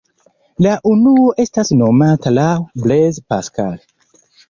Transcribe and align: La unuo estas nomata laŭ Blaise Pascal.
La 0.65 0.71
unuo 0.91 1.27
estas 1.45 1.71
nomata 1.83 2.35
laŭ 2.41 2.49
Blaise 2.83 3.27
Pascal. 3.33 3.83